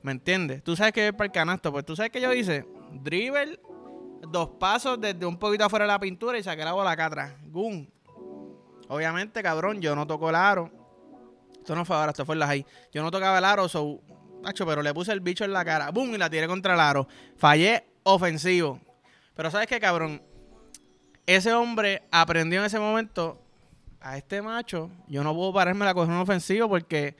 ¿Me 0.00 0.12
entiendes? 0.12 0.64
Tú 0.64 0.74
sabes 0.74 0.94
que 0.94 1.08
es 1.08 1.12
para 1.12 1.26
el 1.26 1.32
canasto, 1.32 1.70
pues 1.70 1.84
tú 1.84 1.94
sabes 1.94 2.10
que 2.10 2.22
yo 2.22 2.32
hice 2.32 2.64
dribble, 2.92 3.60
dos 4.26 4.52
pasos 4.58 4.98
desde 4.98 5.26
un 5.26 5.38
poquito 5.38 5.66
afuera 5.66 5.84
de 5.84 5.92
la 5.92 6.00
pintura 6.00 6.38
y 6.38 6.42
saqué 6.42 6.64
la 6.64 6.72
bola 6.72 6.92
acá 6.92 7.04
atrás. 7.04 7.34
Boom, 7.42 7.86
Obviamente, 8.88 9.42
cabrón, 9.42 9.80
yo 9.80 9.94
no 9.94 10.06
toco 10.06 10.28
el 10.28 10.34
aro. 10.34 10.70
Esto 11.54 11.74
no 11.74 11.84
fue 11.84 11.96
ahora, 11.96 12.10
esto 12.10 12.26
fue 12.26 12.34
en 12.34 12.40
la 12.40 12.46
high. 12.46 12.66
Yo 12.92 13.02
no 13.02 13.10
tocaba 13.10 13.38
el 13.38 13.44
aro, 13.44 13.66
macho, 14.42 14.66
pero 14.66 14.82
le 14.82 14.92
puse 14.92 15.12
el 15.12 15.20
bicho 15.20 15.44
en 15.44 15.52
la 15.52 15.64
cara. 15.64 15.90
¡Bum! 15.90 16.14
Y 16.14 16.18
la 16.18 16.28
tiré 16.28 16.46
contra 16.46 16.74
el 16.74 16.80
aro. 16.80 17.08
Fallé 17.36 17.86
ofensivo. 18.02 18.80
Pero 19.34 19.50
¿sabes 19.50 19.66
qué, 19.66 19.80
cabrón? 19.80 20.22
Ese 21.26 21.54
hombre 21.54 22.02
aprendió 22.10 22.60
en 22.60 22.66
ese 22.66 22.78
momento 22.78 23.40
a 24.00 24.18
este 24.18 24.42
macho. 24.42 24.90
Yo 25.08 25.24
no 25.24 25.34
puedo 25.34 25.52
pararme 25.54 25.86
la 25.86 25.94
coger 25.94 26.14
ofensivo 26.14 26.68
porque 26.68 27.16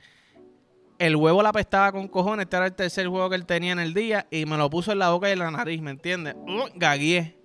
el 0.99 1.15
huevo 1.15 1.41
la 1.41 1.49
apestaba 1.49 1.91
con 1.91 2.07
cojones. 2.07 2.43
Este 2.43 2.55
era 2.55 2.67
el 2.67 2.73
tercer 2.73 3.07
juego 3.07 3.29
que 3.29 3.35
él 3.35 3.45
tenía 3.45 3.71
en 3.71 3.79
el 3.79 3.93
día 3.93 4.27
y 4.29 4.45
me 4.45 4.57
lo 4.57 4.69
puso 4.69 4.91
en 4.91 4.99
la 4.99 5.09
boca 5.09 5.27
y 5.27 5.31
en 5.31 5.39
la 5.39 5.51
nariz, 5.51 5.81
¿me 5.81 5.91
entiendes? 5.91 6.35
Uh, 6.35 6.69
gagué. 6.75 7.35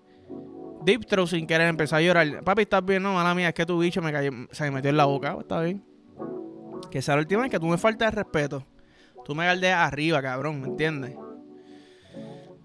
Deep 0.85 1.07
throat 1.07 1.29
sin 1.29 1.47
querer, 1.47 1.69
empezó 1.69 1.97
a 1.97 2.01
llorar. 2.01 2.43
Papi, 2.43 2.63
¿estás 2.63 2.85
bien? 2.85 3.03
No, 3.03 3.15
mala 3.15 3.35
mía, 3.35 3.49
es 3.49 3.55
que 3.55 3.67
tu 3.67 3.79
bicho 3.79 4.01
me 4.01 4.13
cayó, 4.13 4.31
se 4.51 4.65
me 4.65 4.71
metió 4.71 4.91
en 4.91 4.97
la 4.97 5.05
boca. 5.05 5.37
Está 5.39 5.61
bien. 5.61 5.85
Que 6.91 6.99
esa 6.99 7.15
la 7.15 7.21
última 7.21 7.43
vez 7.43 7.51
que 7.51 7.61
tú 7.61 7.67
me 7.67 7.79
faltas 7.79 8.11
de 8.11 8.23
respeto. 8.23 8.67
Tú 9.25 9.35
me 9.35 9.45
galdeas 9.45 9.79
arriba, 9.87 10.23
cabrón, 10.23 10.61
¿me 10.61 10.69
entiendes? 10.69 11.17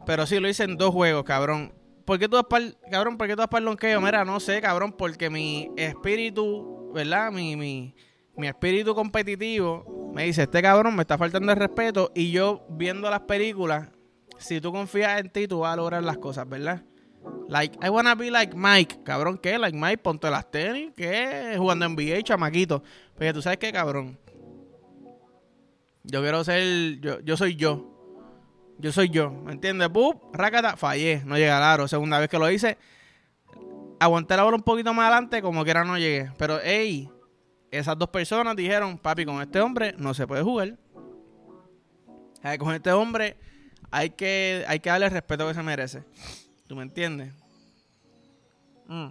Pero 0.06 0.26
sí 0.26 0.40
lo 0.40 0.48
hice 0.48 0.64
en 0.64 0.78
dos 0.78 0.92
juegos, 0.92 1.24
cabrón. 1.24 1.74
¿Por 2.06 2.20
qué 2.20 2.30
tú 2.30 2.36
das 2.36 2.46
par, 2.46 2.62
cabrón, 2.90 3.18
por 3.18 3.28
qué 3.28 3.34
tú 3.34 3.40
das 3.40 3.50
parlonqueo? 3.50 4.00
Mira, 4.00 4.24
no 4.24 4.40
sé, 4.40 4.62
cabrón, 4.62 4.94
porque 4.94 5.30
mi 5.30 5.70
espíritu, 5.76 6.92
¿verdad? 6.94 7.32
Mi, 7.32 7.56
mi, 7.56 7.96
mi 8.38 8.48
espíritu 8.48 8.96
competitivo 8.96 10.12
me 10.14 10.24
dice, 10.24 10.44
este 10.44 10.62
cabrón 10.62 10.96
me 10.96 11.02
está 11.02 11.18
faltando 11.18 11.52
el 11.52 11.58
respeto 11.58 12.12
y 12.16 12.32
yo 12.32 12.66
viendo 12.70 13.10
las 13.10 13.22
películas, 13.22 13.90
si 14.38 14.62
tú 14.62 14.72
confías 14.72 15.20
en 15.20 15.30
ti, 15.30 15.48
tú 15.48 15.60
vas 15.60 15.74
a 15.74 15.76
lograr 15.76 16.04
las 16.04 16.18
cosas, 16.20 16.48
¿verdad? 16.48 16.84
Like, 17.48 17.78
I 17.82 17.90
wanna 17.90 18.16
be 18.16 18.32
like 18.32 18.56
Mike. 18.56 19.04
Cabrón, 19.04 19.38
¿qué? 19.38 19.58
Like 19.58 19.78
Mike, 19.78 20.00
ponte 20.00 20.30
las 20.30 20.50
tenis. 20.50 20.92
¿Qué? 20.96 21.56
Jugando 21.58 21.88
NBA, 21.88 22.24
chamaquito. 22.24 22.82
Pero 23.18 23.36
tú 23.36 23.42
sabes 23.42 23.60
qué, 23.60 23.72
cabrón. 23.72 24.18
Yo 26.04 26.22
quiero 26.22 26.44
ser. 26.44 27.00
Yo, 27.00 27.20
yo 27.22 27.38
soy 27.38 27.56
yo. 27.56 27.92
Yo 28.78 28.92
soy 28.92 29.10
yo. 29.10 29.32
¿Me 29.32 29.54
entiendes? 29.54 29.90
¡Pup! 29.90 30.34
Rácata. 30.34 30.76
Fallé. 30.76 31.22
No 31.26 31.36
llegué 31.36 31.52
al 31.52 31.64
aro. 31.64 31.88
Segunda 31.88 32.20
vez 32.20 32.30
que 32.30 32.40
lo 32.40 32.50
hice. 32.50 32.78
Aguanté 34.00 34.36
la 34.36 34.44
bola 34.44 34.58
un 34.58 34.64
poquito 34.64 34.94
más 34.94 35.04
adelante. 35.04 35.42
Como 35.42 35.64
que 35.64 35.72
era 35.72 35.86
no 35.86 35.98
llegué. 35.98 36.32
Pero, 36.38 36.60
hey. 36.64 37.10
Esas 37.72 37.98
dos 37.98 38.10
personas 38.10 38.56
dijeron: 38.56 38.98
Papi, 38.98 39.26
con 39.26 39.42
este 39.42 39.60
hombre 39.60 39.94
no 39.98 40.14
se 40.14 40.26
puede 40.28 40.44
jugar. 40.44 40.78
Con 42.60 42.76
este 42.76 42.92
hombre 42.92 43.38
hay 43.90 44.12
que, 44.12 44.64
hay 44.68 44.80
que 44.80 44.90
darle 44.90 45.08
el 45.08 45.12
respeto 45.12 45.48
que 45.48 45.56
se 45.56 45.64
merece. 45.64 46.04
¿Tú 46.68 46.76
me 46.76 46.84
entiendes? 46.84 47.32
Mm. 48.88 49.10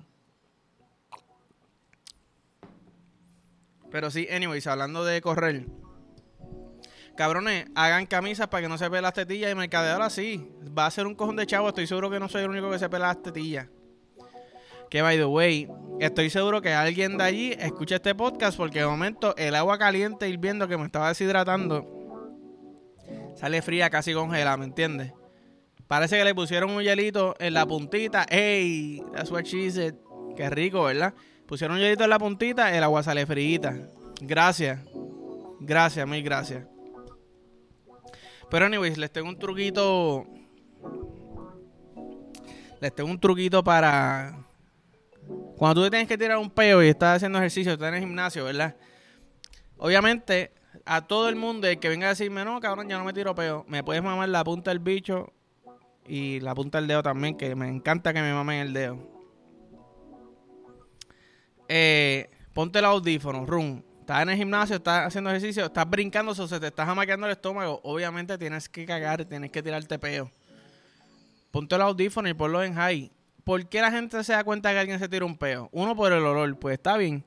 Pero 3.91 4.11
sí, 4.11 4.27
anyways, 4.31 4.67
hablando 4.67 5.05
de 5.05 5.21
correr. 5.21 5.67
Cabrones, 7.17 7.67
hagan 7.77 8.07
camisas 8.07 8.49
para 8.49 8.63
que 8.63 8.69
no 8.69 8.77
se 8.77 8.87
peleen 8.87 9.03
las 9.03 9.13
tetillas 9.13 9.53
y 9.53 9.55
mercadear 9.55 10.03
así. 10.03 10.51
Va 10.77 10.87
a 10.87 10.91
ser 10.91 11.07
un 11.07 11.15
cojón 11.15 11.37
de 11.37 11.47
chavo. 11.47 11.69
Estoy 11.69 11.87
seguro 11.87 12.11
que 12.11 12.19
no 12.19 12.29
soy 12.29 12.43
el 12.43 12.51
único 12.51 12.71
que 12.71 12.79
se 12.81 12.89
pela 12.89 13.07
las 13.07 13.23
tetillas. 13.23 13.69
Que 14.91 15.01
by 15.01 15.17
the 15.17 15.25
way, 15.25 15.69
estoy 16.01 16.29
seguro 16.29 16.61
que 16.61 16.73
alguien 16.73 17.17
de 17.19 17.25
allí 17.25 17.53
escucha 17.59 17.97
este 17.97 18.15
podcast 18.15 18.57
porque 18.57 18.81
de 18.81 18.87
momento 18.87 19.35
el 19.37 19.55
agua 19.55 19.79
caliente 19.79 20.29
hirviendo 20.29 20.67
que 20.67 20.77
me 20.77 20.87
estaba 20.87 21.09
deshidratando 21.09 22.05
sale 23.37 23.63
fría, 23.63 23.91
casi 23.91 24.13
congelada, 24.13 24.57
¿me 24.57 24.65
entiendes? 24.65 25.13
Parece 25.95 26.19
que 26.19 26.25
le 26.25 26.35
pusieron 26.35 26.73
un 26.73 26.83
hielito 26.83 27.37
en 27.39 27.55
la 27.55 27.67
puntita. 27.67 28.27
¡Ey! 28.29 29.01
That's 29.13 29.31
what 29.31 29.45
she 29.45 29.71
said. 29.71 29.95
Qué 30.37 30.51
rico, 30.51 30.83
¿verdad? 30.83 31.15
Pusieron 31.47 31.77
un 31.77 31.83
hielito 31.85 32.03
en 32.03 32.11
la 32.11 32.19
puntita, 32.19 32.77
el 32.77 32.83
agua 32.83 33.05
sale 33.05 33.25
fríita. 33.25 33.77
Gracias. 34.21 34.81
Gracias, 35.61 36.05
mil 36.09 36.25
gracias. 36.25 36.67
Pero 38.51 38.67
anyways, 38.67 38.99
les 38.99 39.13
tengo 39.13 39.29
un 39.29 39.39
truquito. 39.39 40.27
Les 42.81 42.93
tengo 42.93 43.09
un 43.09 43.21
truquito 43.21 43.63
para. 43.63 44.45
Cuando 45.57 45.81
tú 45.81 45.85
te 45.85 45.91
tienes 45.91 46.09
que 46.09 46.19
tirar 46.19 46.39
un 46.39 46.51
peo 46.51 46.83
y 46.83 46.89
estás 46.89 47.19
haciendo 47.19 47.39
ejercicio, 47.39 47.75
estás 47.75 47.91
en 47.91 47.95
el 47.95 48.01
gimnasio, 48.01 48.47
¿verdad? 48.47 48.75
Obviamente, 49.77 50.51
a 50.87 51.07
todo 51.07 51.29
el 51.29 51.37
mundo 51.37 51.69
que 51.81 51.89
venga 51.89 52.07
a 52.07 52.11
decirme, 52.11 52.45
no, 52.45 52.59
cabrón, 52.59 52.89
ya 52.89 52.99
no 52.99 53.05
me 53.05 53.13
tiro 53.13 53.33
peo, 53.37 53.65
me 53.69 53.85
puedes 53.85 54.03
mamar 54.03 54.29
la 54.29 54.43
punta 54.43 54.73
del 54.73 54.81
bicho 54.81 55.33
y 56.07 56.41
la 56.41 56.55
punta 56.55 56.79
del 56.79 56.89
dedo 56.89 57.03
también, 57.03 57.37
que 57.37 57.55
me 57.55 57.69
encanta 57.69 58.13
que 58.13 58.21
me 58.21 58.33
mamen 58.33 58.61
el 58.61 58.73
dedo. 58.73 58.99
Eh, 61.69 62.31
ponte 62.53 62.79
el 62.79 62.85
audífono, 62.85 63.47
rum. 63.47 63.83
Estás 64.01 64.23
en 64.23 64.29
el 64.29 64.37
gimnasio, 64.37 64.77
estás 64.77 65.07
haciendo 65.07 65.31
ejercicio, 65.31 65.65
estás 65.65 65.89
brincando, 65.89 66.33
o 66.33 66.35
se 66.35 66.61
te 66.61 66.67
está 66.67 66.85
jamaqueando 66.85 67.27
el 67.27 67.33
estómago. 67.33 67.81
Obviamente 67.85 68.37
tienes 68.37 68.69
que 68.69 68.85
cagar, 68.85 69.25
tienes 69.25 69.51
que 69.51 69.63
tirarte 69.63 69.99
peo. 69.99 70.31
Ponte 71.51 71.75
el 71.75 71.83
audífono 71.83 72.29
y 72.29 72.35
ponlo 72.35 72.63
en 72.63 72.75
high. 72.75 73.11
¿Por 73.45 73.67
qué 73.67 73.81
la 73.81 73.91
gente 73.91 74.23
se 74.23 74.33
da 74.33 74.45
cuenta 74.45 74.73
que 74.73 74.79
alguien 74.79 74.99
se 74.99 75.09
tira 75.09 75.25
un 75.25 75.37
peo? 75.39 75.71
Uno, 75.73 75.97
por 75.97 76.13
el 76.13 76.25
olor, 76.25 76.59
pues 76.59 76.75
está 76.75 76.97
bien. 76.97 77.25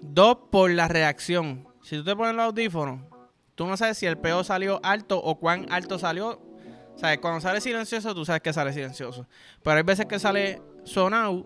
Dos, 0.00 0.38
por 0.50 0.70
la 0.70 0.88
reacción. 0.88 1.66
Si 1.82 1.96
tú 1.96 2.04
te 2.04 2.16
pones 2.16 2.32
el 2.32 2.40
audífono, 2.40 3.06
tú 3.54 3.66
no 3.66 3.76
sabes 3.76 3.98
si 3.98 4.06
el 4.06 4.16
peo 4.16 4.44
salió 4.44 4.80
alto 4.82 5.18
o 5.22 5.38
cuán 5.38 5.66
alto 5.70 5.98
salió 5.98 6.40
¿Sabes? 6.98 7.18
Cuando 7.18 7.40
sale 7.40 7.60
silencioso, 7.60 8.12
tú 8.12 8.24
sabes 8.24 8.42
que 8.42 8.52
sale 8.52 8.72
silencioso. 8.72 9.24
Pero 9.62 9.76
hay 9.76 9.84
veces 9.84 10.06
que 10.06 10.18
sale 10.18 10.60
sonado, 10.82 11.44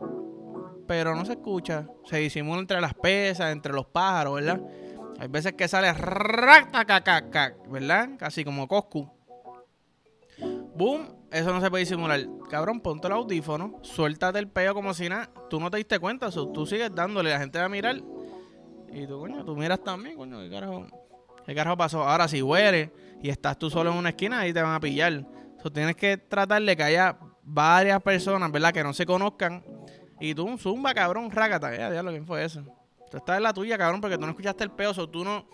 pero 0.87 1.15
no 1.15 1.27
se 1.27 1.33
escucha. 1.33 1.87
Se 2.07 2.17
disimula 2.17 2.61
entre 2.61 2.81
las 2.81 2.95
pesas, 2.95 3.53
entre 3.53 3.75
los 3.75 3.85
pájaros, 3.85 4.37
¿verdad? 4.37 4.61
Hay 5.19 5.29
veces 5.29 5.53
que 5.53 5.69
sale 5.69 5.93
¿verdad? 7.69 8.11
Casi 8.19 8.45
como 8.45 8.67
Coscu. 8.67 9.11
Boom, 10.75 11.15
eso 11.31 11.53
no 11.53 11.61
se 11.61 11.69
puede 11.69 11.85
disimular. 11.85 12.27
Cabrón, 12.49 12.81
ponte 12.81 13.09
el 13.09 13.13
audífono, 13.13 13.79
suéltate 13.83 14.39
el 14.39 14.49
peo 14.49 14.73
como 14.73 14.95
si 14.95 15.11
nada. 15.11 15.29
Tú 15.51 15.61
no 15.61 15.71
te 15.71 15.77
diste 15.77 15.99
cuenta, 15.99 16.31
tú 16.31 16.65
sigues 16.65 16.95
dándole, 16.95 17.29
la 17.29 17.39
gente 17.39 17.59
va 17.59 17.67
a 17.67 17.69
mirar. 17.69 17.97
Y 18.91 19.07
tú, 19.07 19.21
coño, 19.21 19.45
tú 19.45 19.55
miras 19.55 19.85
también, 19.85 20.17
coño, 20.17 20.41
¿qué 20.41 20.51
carajo, 20.51 20.87
qué 21.45 21.55
carajo 21.55 21.77
pasó? 21.77 22.03
Ahora, 22.09 22.27
si 22.27 22.41
huele 22.41 22.91
y 23.23 23.29
estás 23.29 23.59
tú 23.59 23.69
solo 23.69 23.91
en 23.93 23.99
una 23.99 24.09
esquina, 24.09 24.41
ahí 24.41 24.53
te 24.55 24.63
van 24.63 24.75
a 24.75 24.81
pillar 24.81 25.25
tienes 25.71 25.97
que 25.97 26.17
tratar 26.17 26.63
de 26.63 26.77
que 26.77 26.83
haya 26.83 27.19
varias 27.43 28.03
personas, 28.03 28.51
¿verdad? 28.51 28.73
Que 28.73 28.83
no 28.83 28.93
se 28.93 29.07
conozcan. 29.07 29.65
Y 30.21 30.35
tú, 30.35 30.57
zumba, 30.59 30.95
cabrón, 30.95 31.31
rácata. 31.31 31.77
Ya, 31.77 31.91
diablo, 31.91 32.11
¿quién 32.11 32.27
fue 32.27 32.45
eso? 32.45 32.63
Tú 33.11 33.17
estás 33.17 33.37
en 33.37 33.43
la 33.43 33.53
tuya, 33.53 33.77
cabrón, 33.77 34.01
porque 34.01 34.17
tú 34.17 34.23
no 34.23 34.31
escuchaste 34.31 34.65
el 34.65 34.71
peso. 34.71 35.09
Tú 35.09 35.25
no... 35.25 35.47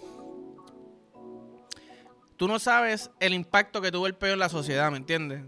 Tú 2.36 2.46
no 2.46 2.60
sabes 2.60 3.10
el 3.18 3.34
impacto 3.34 3.80
que 3.80 3.90
tuvo 3.90 4.06
el 4.06 4.14
peo 4.14 4.34
en 4.34 4.38
la 4.38 4.48
sociedad, 4.48 4.92
¿me 4.92 4.98
entiendes? 4.98 5.42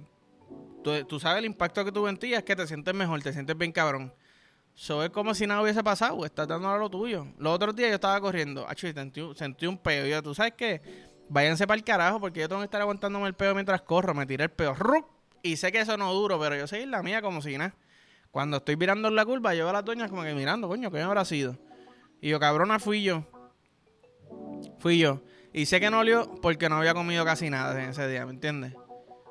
Tú, 0.83 1.21
sabes 1.21 1.39
el 1.39 1.45
impacto 1.45 1.85
que 1.85 1.93
tuvo 1.93 2.09
en 2.09 2.17
ti, 2.17 2.35
es 2.35 2.43
que 2.43 2.57
te 2.57 2.67
sientes 2.67 2.93
mejor, 2.95 3.23
te 3.23 3.33
sientes 3.33 3.57
bien 3.57 3.71
cabrón. 3.71 4.13
Eso 4.75 5.05
es 5.05 5.11
como 5.11 5.35
si 5.35 5.47
nada 5.47 5.63
hubiese 5.63 5.85
pasado, 5.85 6.25
estás 6.25 6.49
dando 6.49 6.69
a 6.69 6.79
lo 6.79 6.91
tuyo. 6.91 7.27
Los 7.39 7.55
otros 7.55 7.77
días 7.77 7.91
yo 7.91 7.95
estaba 7.97 8.21
corriendo, 8.21 8.67
y 8.69 8.93
sentí, 8.93 9.23
sentí 9.37 9.67
un 9.67 9.79
peo. 9.79 10.07
Yo, 10.07 10.23
tú 10.23 10.35
sabes 10.35 10.55
qué? 10.57 10.81
Váyanse 11.31 11.67
para 11.67 11.79
el 11.79 11.85
carajo 11.85 12.21
porque 12.21 12.41
yo 12.41 12.49
tengo 12.49 12.61
que 12.61 12.67
estar 12.67 12.81
aguantándome 12.81 13.27
el 13.27 13.35
peo 13.35 13.55
mientras 13.55 13.81
corro. 13.81 14.13
Me 14.13 14.27
tiré 14.27 14.45
el 14.45 14.51
peo. 14.51 14.77
Y 15.43 15.57
sé 15.57 15.73
que 15.73 15.81
eso 15.81 15.97
no 15.97 16.13
duro, 16.13 16.39
pero 16.39 16.57
yo 16.57 16.67
seguí 16.67 16.85
la 16.85 17.03
mía 17.03 17.23
como 17.23 17.41
si 17.41 17.57
nada. 17.57 17.75
Cuando 18.31 18.59
estoy 18.59 18.77
mirando 18.77 19.11
la 19.11 19.25
curva, 19.25 19.55
yo 19.55 19.69
a 19.69 19.73
las 19.73 19.85
doñas 19.85 20.11
como 20.11 20.23
que 20.23 20.35
mirando, 20.35 20.69
coño, 20.69 20.91
¿qué 20.91 21.01
habrá 21.01 21.25
sido? 21.25 21.57
Y 22.21 22.29
yo, 22.29 22.39
cabrona, 22.39 22.79
fui 22.79 23.03
yo. 23.03 23.25
Fui 24.79 24.99
yo. 24.99 25.23
Y 25.53 25.67
sé 25.67 25.81
que 25.81 25.91
no 25.91 26.01
olió 26.01 26.31
porque 26.43 26.69
no 26.69 26.77
había 26.77 26.95
comido 26.95 27.25
casi 27.25 27.51
nada 27.51 27.83
en 27.83 27.91
ese 27.91 28.07
día, 28.07 28.25
¿me 28.27 28.33
entiendes? 28.33 28.75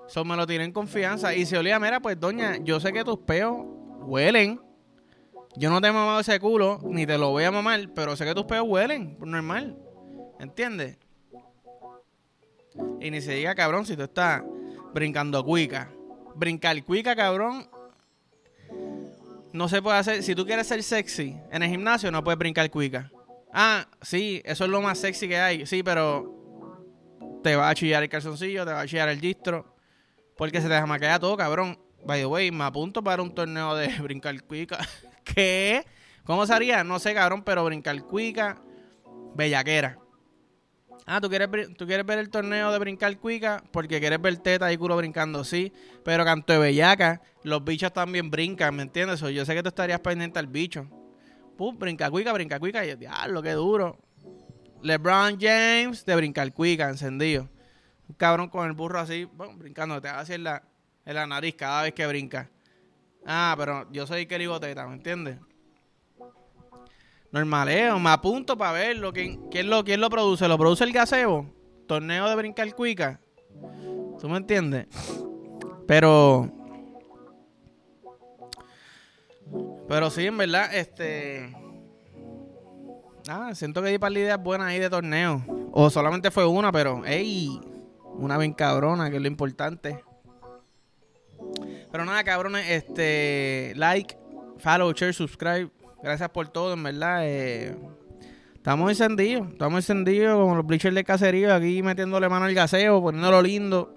Eso 0.08 0.26
me 0.26 0.36
lo 0.36 0.48
tiré 0.48 0.64
en 0.64 0.74
confianza. 0.74 1.34
Y 1.36 1.46
si 1.46 1.56
olía, 1.56 1.80
mira, 1.80 2.00
pues 2.00 2.20
doña, 2.20 2.58
yo 2.58 2.80
sé 2.80 2.92
que 2.92 3.04
tus 3.04 3.20
peos 3.20 3.56
huelen. 4.02 4.60
Yo 5.56 5.70
no 5.70 5.80
te 5.80 5.88
he 5.88 5.92
mamado 5.92 6.20
ese 6.20 6.40
culo, 6.40 6.80
ni 6.84 7.06
te 7.06 7.18
lo 7.18 7.30
voy 7.30 7.44
a 7.44 7.52
mamar, 7.52 7.90
pero 7.94 8.16
sé 8.16 8.26
que 8.26 8.34
tus 8.34 8.46
peos 8.46 8.66
huelen, 8.68 9.18
normal. 9.20 9.78
¿Entiendes? 10.40 10.98
Y 13.00 13.12
ni 13.12 13.22
se 13.22 13.34
diga, 13.34 13.56
cabrón, 13.56 13.86
si 13.86 13.96
tú 13.96 14.04
estás 14.04 14.44
brincando 14.94 15.44
cuica. 15.44 15.92
Brincar 16.36 16.84
cuica, 16.84 17.16
cabrón, 17.16 17.70
no 19.52 19.68
se 19.68 19.82
puede 19.82 19.98
hacer. 19.98 20.24
Si 20.24 20.36
tú 20.36 20.46
quieres 20.46 20.68
ser 20.68 20.84
sexy 20.84 21.38
en 21.52 21.64
el 21.64 21.70
gimnasio, 21.70 22.12
no 22.12 22.24
puedes 22.24 22.38
brincar 22.38 22.70
cuica. 22.70 23.12
Ah, 23.52 23.88
sí, 24.02 24.42
eso 24.46 24.66
es 24.66 24.70
lo 24.70 24.82
más 24.82 25.00
sexy 25.00 25.28
que 25.28 25.38
hay. 25.38 25.66
Sí, 25.66 25.82
pero 25.82 26.36
te 27.44 27.56
va 27.56 27.70
a 27.70 27.76
chillar 27.76 28.04
el 28.04 28.10
calzoncillo, 28.10 28.66
te 28.66 28.72
va 28.72 28.82
a 28.82 28.88
chillar 28.88 29.10
el 29.10 29.20
distro. 29.20 29.76
Porque 30.38 30.62
se 30.62 30.68
te 30.68 30.76
jamaquea 30.76 31.20
todo, 31.20 31.36
cabrón. 31.36 31.80
By 32.06 32.22
the 32.22 32.26
way, 32.26 32.52
me 32.52 32.64
apunto 32.64 33.04
para 33.04 33.22
un 33.22 33.34
torneo 33.34 33.76
de 33.76 33.88
brincar 34.02 34.42
cuica. 34.44 34.78
¿Qué? 35.24 35.86
¿Cómo 36.24 36.46
sería? 36.46 36.84
No 36.84 37.00
sé, 37.00 37.14
cabrón, 37.14 37.44
pero 37.44 37.66
brincar 37.66 38.00
cuica, 38.04 38.62
bellaquera. 39.36 39.98
Ah, 41.12 41.20
¿tú 41.20 41.28
quieres, 41.28 41.50
tú 41.76 41.88
quieres 41.88 42.06
ver 42.06 42.20
el 42.20 42.30
torneo 42.30 42.72
de 42.72 42.78
brincar 42.78 43.18
cuica 43.18 43.64
porque 43.72 44.00
quieres 44.00 44.22
ver 44.22 44.38
teta 44.38 44.72
y 44.72 44.78
culo 44.78 44.96
brincando, 44.96 45.44
sí. 45.44 45.74
Pero 46.06 46.24
canto 46.24 46.54
de 46.54 46.60
bellaca, 46.60 47.20
los 47.42 47.64
bichos 47.64 47.92
también 47.92 48.30
brincan, 48.30 48.76
¿me 48.76 48.84
entiendes? 48.84 49.20
yo 49.20 49.44
sé 49.44 49.56
que 49.56 49.64
tú 49.64 49.70
estarías 49.70 50.02
pendiente 50.02 50.38
al 50.38 50.46
bicho. 50.46 50.88
Pum, 51.58 51.80
brinca 51.80 52.12
cuica, 52.12 52.32
brinca 52.32 52.60
cuica. 52.60 52.86
Y 52.86 52.96
diablo, 52.96 53.42
qué 53.42 53.54
duro. 53.54 53.98
LeBron 54.84 55.40
James 55.42 56.06
de 56.06 56.16
brincar 56.16 56.54
cuica, 56.54 56.88
encendido. 56.90 57.50
Un 58.08 58.14
cabrón 58.14 58.48
con 58.50 58.68
el 58.68 58.74
burro 58.74 59.00
así, 59.00 59.28
brincando, 59.56 60.00
te 60.00 60.10
hace 60.10 60.36
en 60.36 60.44
la, 60.44 60.62
en 61.08 61.16
la 61.16 61.26
nariz 61.26 61.56
cada 61.56 61.82
vez 61.82 61.94
que 61.96 62.06
brinca. 62.06 62.52
Ah, 63.26 63.56
pero 63.58 63.92
yo 63.92 64.06
soy 64.06 64.28
Kelly 64.28 64.46
Boteta, 64.46 64.86
¿me 64.86 64.94
entiendes? 64.94 65.40
Normaleo, 67.32 68.00
me 68.00 68.10
apunto 68.10 68.58
para 68.58 68.72
verlo. 68.72 69.14
¿Quién, 69.14 69.50
quién, 69.50 69.70
lo, 69.70 69.84
¿Quién 69.84 70.02
lo 70.02 70.10
produce? 70.10 70.48
¿Lo 70.48 70.58
produce 70.58 70.84
el 70.84 70.92
gasebo? 70.92 71.46
Torneo 71.88 72.28
de 72.28 72.36
brincar 72.36 72.74
cuica. 72.76 73.20
¿Tú 74.20 74.28
me 74.30 74.38
entiendes? 74.38 74.88
Pero. 75.88 76.52
Pero 79.88 80.10
sí, 80.10 80.26
en 80.26 80.38
verdad, 80.38 80.74
este. 80.76 81.56
Ah, 83.28 83.54
siento 83.54 83.82
que 83.82 83.90
hay 83.90 84.00
par 84.00 84.12
de 84.12 84.22
ideas 84.22 84.42
buenas 84.42 84.68
ahí 84.68 84.80
de 84.80 84.90
torneo. 84.90 85.44
O 85.72 85.90
solamente 85.90 86.32
fue 86.32 86.48
una, 86.48 86.72
pero, 86.72 87.06
ey, 87.06 87.60
una 88.16 88.38
bien 88.38 88.54
cabrona, 88.54 89.10
que 89.10 89.18
es 89.18 89.22
lo 89.22 89.28
importante. 89.28 90.04
Pero 91.92 92.06
nada, 92.06 92.24
cabrones, 92.24 92.70
este, 92.70 93.74
like, 93.76 94.18
follow, 94.58 94.92
share, 94.94 95.14
subscribe. 95.14 95.70
Gracias 96.02 96.30
por 96.30 96.48
todo, 96.48 96.74
en 96.74 96.84
verdad. 96.84 97.20
Eh, 97.24 97.76
estamos 98.56 98.90
encendidos, 98.90 99.50
estamos 99.52 99.78
encendidos 99.80 100.40
como 100.40 100.56
los 100.56 100.66
bleachers 100.66 100.96
de 100.96 101.04
caserío, 101.04 101.54
aquí 101.54 101.84
metiéndole 101.84 102.30
mano 102.30 102.46
al 102.46 102.54
gaseo, 102.54 103.02
poniéndolo 103.02 103.42
lindo. 103.42 103.96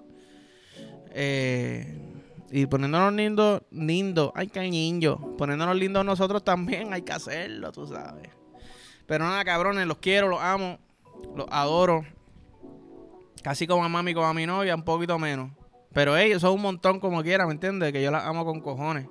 Eh, 1.11 1.99
y 2.51 2.65
poniéndonos 2.67 3.13
lindo, 3.13 3.63
lindo, 3.71 4.31
ay 4.35 4.51
niño, 4.69 5.35
poniéndonos 5.37 5.75
lindos 5.75 6.05
nosotros 6.05 6.43
también, 6.43 6.93
hay 6.93 7.01
que 7.01 7.13
hacerlo, 7.13 7.71
tú 7.71 7.87
sabes. 7.87 8.29
Pero 9.07 9.25
nada, 9.25 9.43
cabrones, 9.43 9.87
los 9.87 9.97
quiero, 9.97 10.27
los 10.27 10.39
amo, 10.41 10.77
los 11.35 11.47
adoro. 11.49 12.05
Casi 13.41 13.65
como 13.65 13.83
a 13.83 13.89
mami, 13.89 14.13
como 14.13 14.27
a 14.27 14.33
mi 14.33 14.45
novia, 14.45 14.75
un 14.75 14.83
poquito 14.83 15.17
menos. 15.19 15.51
Pero 15.93 16.15
ellos 16.15 16.41
son 16.41 16.53
un 16.53 16.61
montón 16.61 16.99
como 16.99 17.21
quiera, 17.23 17.45
¿me 17.45 17.53
entiendes? 17.53 17.91
Que 17.91 18.01
yo 18.01 18.11
las 18.11 18.23
amo 18.25 18.45
con 18.45 18.61
cojones. 18.61 19.07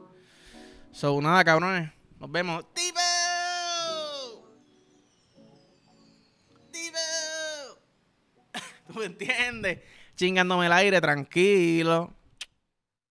So, 0.90 1.20
nada, 1.20 1.44
cabrones. 1.44 1.90
Nos 2.22 2.30
vemos. 2.30 2.64
¡Tipo! 2.72 3.00
¡Tipo! 6.70 6.98
¿Tú 8.86 8.94
me 8.94 9.06
entiendes? 9.06 9.80
Chingándome 10.14 10.66
el 10.66 10.72
aire, 10.72 11.00
tranquilo. 11.00 12.14